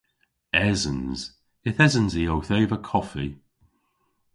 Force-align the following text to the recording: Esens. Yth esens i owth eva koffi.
Esens. 0.69 1.19
Yth 1.67 1.81
esens 1.85 2.13
i 2.21 2.23
owth 2.33 2.51
eva 2.59 2.77
koffi. 2.89 3.27